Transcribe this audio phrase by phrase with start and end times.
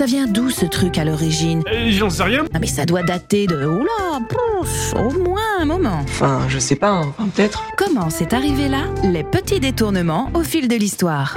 [0.00, 2.46] Ça vient d'où ce truc à l'origine Euh, J'en sais rien.
[2.54, 3.66] Ah mais ça doit dater de...
[3.66, 5.98] Oula, pouf, au moins un moment.
[6.04, 7.08] Enfin, je sais pas, hein.
[7.18, 7.62] Enfin, peut-être.
[7.76, 11.36] Comment c'est arrivé là Les petits détournements au fil de l'histoire?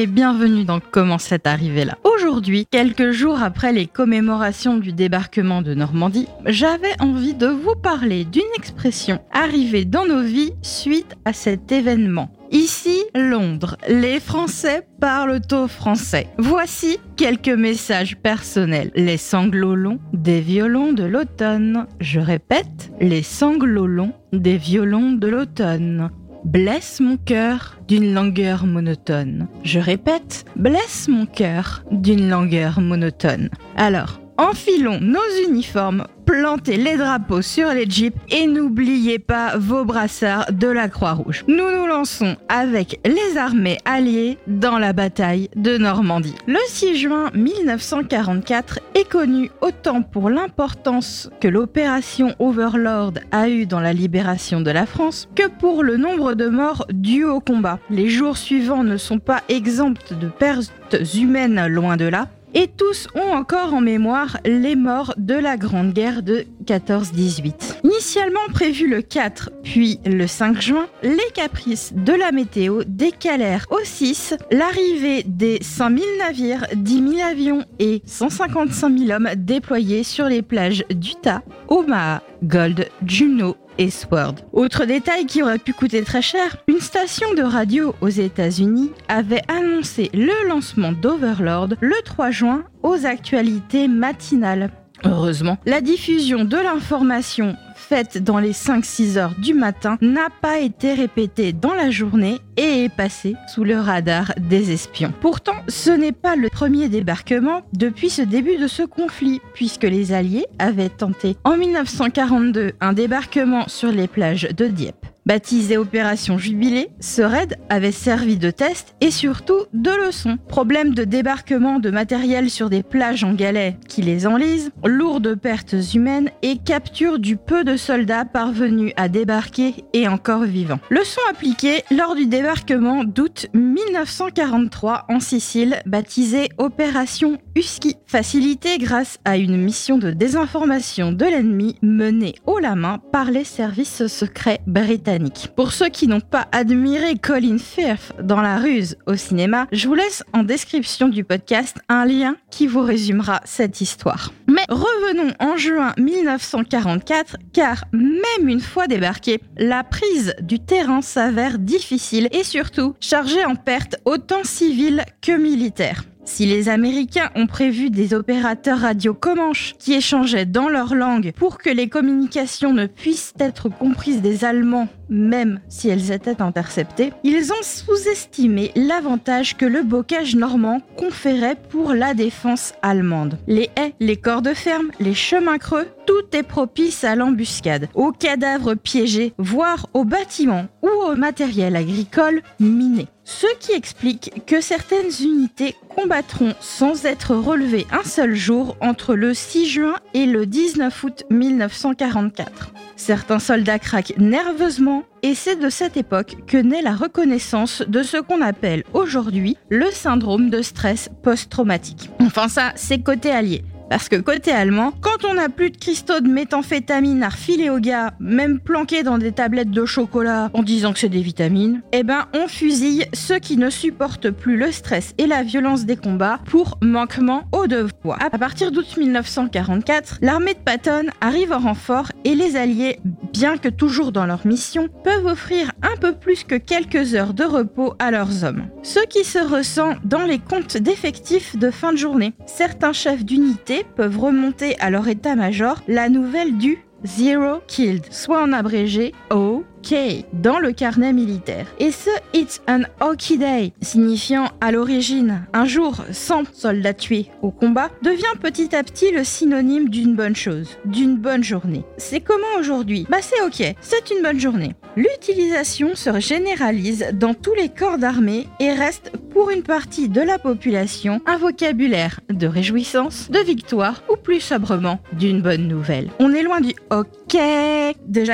[0.00, 1.98] Et bienvenue dans Comment c'est arrivé là.
[2.04, 8.24] Aujourd'hui, quelques jours après les commémorations du débarquement de Normandie, j'avais envie de vous parler
[8.24, 12.30] d'une expression arrivée dans nos vies suite à cet événement.
[12.50, 16.28] Ici, Londres, les Français parlent au français.
[16.38, 18.92] Voici quelques messages personnels.
[18.94, 21.86] Les sanglots longs des violons de l'automne.
[22.00, 26.10] Je répète, les sanglots longs des violons de l'automne
[26.44, 29.48] blesse mon cœur d'une langueur monotone.
[29.62, 33.50] Je répète, blesse mon cœur d'une langueur monotone.
[33.76, 40.50] Alors, enfilons nos uniformes, plantez les drapeaux sur les jeeps et n'oubliez pas vos brassards
[40.50, 41.44] de la Croix-Rouge.
[41.46, 46.34] Nous nous lançons avec les armées alliées dans la bataille de Normandie.
[46.46, 53.80] Le 6 juin 1944 est connu autant pour l'importance que l'opération Overlord a eu dans
[53.80, 57.78] la libération de la France que pour le nombre de morts dus au combat.
[57.90, 60.72] Les jours suivants ne sont pas exempts de pertes
[61.14, 62.28] humaines loin de là.
[62.52, 67.80] Et tous ont encore en mémoire les morts de la Grande Guerre de 14-18.
[67.82, 73.80] Initialement prévu le 4 puis le 5 juin, les caprices de la météo décalèrent au
[73.82, 80.42] 6 l'arrivée des 5000 navires, 10 000 avions et 155 000 hommes déployés sur les
[80.42, 84.36] plages d'Utah, Omaha, Gold, Juneau et Sword.
[84.52, 89.42] Autre détail qui aurait pu coûter très cher, une station de radio aux États-Unis avait
[89.48, 94.70] annoncé le lancement d'Overlord le 3 juin aux actualités matinales.
[95.04, 100.94] Heureusement, la diffusion de l'information faite dans les 5-6 heures du matin n'a pas été
[100.94, 105.12] répétée dans la journée et est passée sous le radar des espions.
[105.20, 110.12] Pourtant, ce n'est pas le premier débarquement depuis ce début de ce conflit, puisque les
[110.12, 115.06] Alliés avaient tenté en 1942 un débarquement sur les plages de Dieppe.
[115.30, 120.38] Baptisé Opération Jubilé, ce raid avait servi de test et surtout de leçon.
[120.48, 125.76] Problème de débarquement de matériel sur des plages en galets qui les enlisent, lourdes pertes
[125.94, 130.80] humaines et capture du peu de soldats parvenus à débarquer et encore vivants.
[130.90, 139.36] Leçon appliquée lors du débarquement d'août 1943 en Sicile, baptisé Opération Husky, facilitée grâce à
[139.36, 145.19] une mission de désinformation de l'ennemi menée haut la main par les services secrets britanniques.
[145.56, 149.94] Pour ceux qui n'ont pas admiré Colin Firth dans La Ruse au cinéma, je vous
[149.94, 154.32] laisse en description du podcast un lien qui vous résumera cette histoire.
[154.48, 161.58] Mais revenons en juin 1944, car même une fois débarqué, la prise du terrain s'avère
[161.58, 166.04] difficile et surtout chargée en pertes autant civiles que militaires.
[166.24, 171.58] Si les Américains ont prévu des opérateurs radio comanches qui échangeaient dans leur langue pour
[171.58, 177.52] que les communications ne puissent être comprises des Allemands, même si elles étaient interceptées, ils
[177.52, 183.38] ont sous-estimé l'avantage que le bocage normand conférait pour la défense allemande.
[183.46, 188.12] Les haies, les corps de ferme, les chemins creux, tout est propice à l'embuscade, aux
[188.12, 193.08] cadavres piégés, voire aux bâtiments ou au matériel agricole miné.
[193.32, 199.34] Ce qui explique que certaines unités combattront sans être relevées un seul jour entre le
[199.34, 202.72] 6 juin et le 19 août 1944.
[202.96, 208.16] Certains soldats craquent nerveusement et c'est de cette époque que naît la reconnaissance de ce
[208.16, 212.10] qu'on appelle aujourd'hui le syndrome de stress post-traumatique.
[212.18, 213.62] Enfin ça, c'est côté allié.
[213.90, 217.80] Parce que côté allemand, quand on n'a plus de cristaux de méthamphétamine à refiler aux
[217.80, 222.04] gars, même planqués dans des tablettes de chocolat en disant que c'est des vitamines, eh
[222.04, 226.38] ben on fusille ceux qui ne supportent plus le stress et la violence des combats
[226.46, 228.22] pour manquement au devoir.
[228.22, 233.00] À partir d'août 1944, l'armée de Patton arrive en renfort et les Alliés,
[233.32, 237.42] bien que toujours dans leur mission, peuvent offrir un peu plus que quelques heures de
[237.42, 238.68] repos à leurs hommes.
[238.84, 242.34] Ce qui se ressent dans les comptes d'effectifs de fin de journée.
[242.46, 248.52] Certains chefs d'unité peuvent remonter à leur état-major la nouvelle du Zero Killed, soit en
[248.52, 249.94] abrégé OK
[250.34, 251.66] dans le carnet militaire.
[251.78, 257.50] Et ce It's an OK Day, signifiant à l'origine un jour sans soldats tués au
[257.50, 261.84] combat, devient petit à petit le synonyme d'une bonne chose, d'une bonne journée.
[261.96, 263.06] C'est comment aujourd'hui?
[263.08, 264.74] Bah c'est OK, c'est une bonne journée.
[264.96, 270.38] L'utilisation se généralise dans tous les corps d'armée et reste pour une partie de la
[270.38, 276.10] population un vocabulaire de réjouissance, de victoire ou plus sobrement d'une bonne nouvelle.
[276.18, 277.38] On est loin du OK,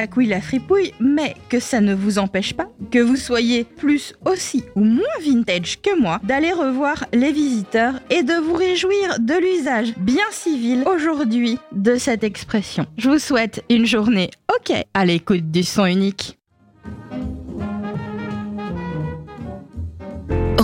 [0.06, 4.14] que oui la fripouille, mais que ça ne vous empêche pas, que vous soyez plus
[4.24, 9.34] aussi ou moins vintage que moi, d'aller revoir les visiteurs et de vous réjouir de
[9.34, 12.86] l'usage bien civil aujourd'hui de cette expression.
[12.96, 16.38] Je vous souhaite une journée OK à l'écoute du son unique.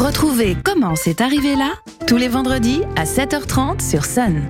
[0.04, 1.74] Retrouvez comment c'est arrivé là
[2.08, 4.42] tous les vendredis à 7h30 sur Sun.